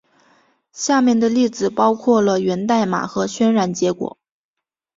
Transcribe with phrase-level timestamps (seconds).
[0.71, 4.17] 下面的例子包括了源代码和渲染结果。